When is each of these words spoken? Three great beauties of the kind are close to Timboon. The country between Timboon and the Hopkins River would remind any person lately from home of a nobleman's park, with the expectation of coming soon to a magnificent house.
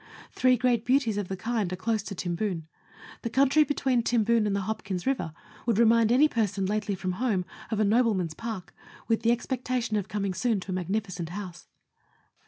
Three 0.31 0.57
great 0.57 0.83
beauties 0.83 1.19
of 1.19 1.27
the 1.27 1.37
kind 1.37 1.71
are 1.71 1.75
close 1.75 2.01
to 2.01 2.15
Timboon. 2.15 2.65
The 3.21 3.29
country 3.29 3.63
between 3.63 4.01
Timboon 4.01 4.47
and 4.47 4.55
the 4.55 4.61
Hopkins 4.61 5.05
River 5.05 5.31
would 5.67 5.77
remind 5.77 6.11
any 6.11 6.27
person 6.27 6.65
lately 6.65 6.95
from 6.95 7.11
home 7.11 7.45
of 7.69 7.79
a 7.79 7.83
nobleman's 7.85 8.33
park, 8.33 8.73
with 9.07 9.21
the 9.21 9.31
expectation 9.31 9.97
of 9.97 10.07
coming 10.07 10.33
soon 10.33 10.59
to 10.61 10.71
a 10.71 10.73
magnificent 10.73 11.29
house. 11.29 11.67